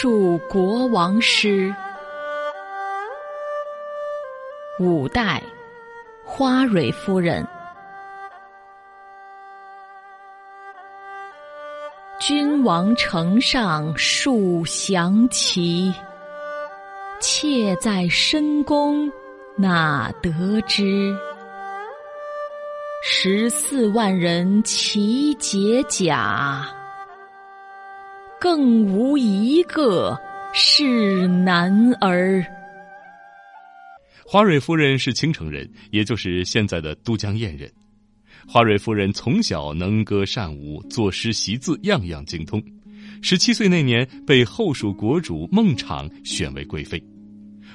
[0.00, 1.74] 述国王诗，
[4.78, 5.42] 五代，
[6.22, 7.44] 花蕊夫人。
[12.20, 15.92] 君王城上树降旗，
[17.18, 19.10] 妾在深宫
[19.56, 21.12] 哪得知？
[23.02, 26.77] 十四万人齐解甲。
[28.40, 30.16] 更无一个
[30.54, 32.44] 是男儿。
[34.24, 37.68] 花蕊夫人是青城人，也就是现在的都江堰人。
[38.46, 42.62] 花蕊夫人从小能歌善舞，作诗习字样样精通。
[43.22, 47.02] 十七岁那年，被后蜀国主孟昶选为贵妃。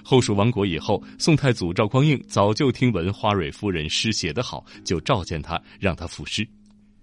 [0.01, 6.47] 后蜀亡国以后，宋太祖赵匡胤早就听闻花蕊夫人诗写得好，就召见她，让她赋诗。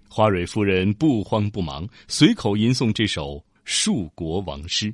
[0.09, 3.43] 花蕊夫人不慌不忙，随口吟诵这首。
[3.73, 4.93] 树国王诗，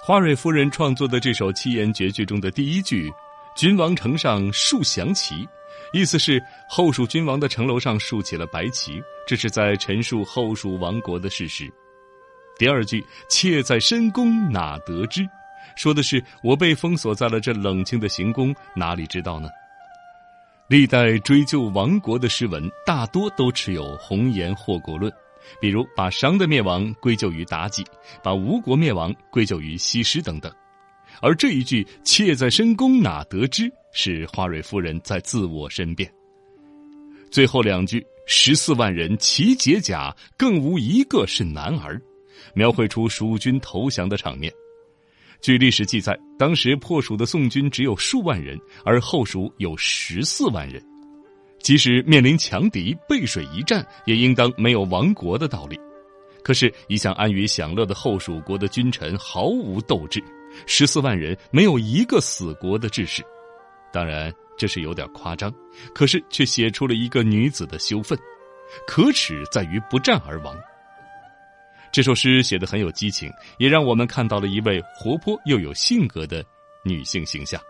[0.00, 3.12] 花蕊夫人创作的这首七言绝句中的第一句
[3.56, 5.44] “君王城上竖降旗”，
[5.92, 11.68] 意思是后蜀君王的城楼上竖起了白旗，这是在陈述后蜀亡国的事实。
[12.56, 15.28] 第二句“妾在深宫哪得知”，
[15.74, 19.48] 说的是我被封锁在了这冷清的行宫，哪里知道呢？
[20.68, 25.12] 历代追究亡国的诗文，大多都持有红颜祸国论。
[25.60, 27.84] 比如把商的灭亡归咎于妲己，
[28.22, 30.52] 把吴国灭亡归咎于西施等等，
[31.20, 36.12] 而这一句“妾在深宫哪得知”是花蕊夫人在自我申辩。
[37.30, 42.00] 最后两句“十四万人齐解甲，更无一个是男儿”，
[42.54, 44.52] 描绘出蜀军投降的场面。
[45.42, 50.82] 据历史记载，当时破蜀的宋军只有数万人，而后蜀有十四万人。
[51.66, 55.76] 即使面临强敌，背水一战，也应当没有亡国的道理。
[56.44, 60.22] 可是，一向安于享乐的后蜀国的君臣毫无斗志，
[60.64, 63.20] 十四万人没有一个死国的志士。
[63.92, 65.52] 当然，这是有点夸张，
[65.92, 68.16] 可是却写出了一个女子的羞愤。
[68.86, 70.56] 可耻在于不战而亡。
[71.90, 73.28] 这首诗写得很有激情，
[73.58, 76.44] 也让我们看到了一位活泼又有性格的
[76.84, 77.60] 女性形象。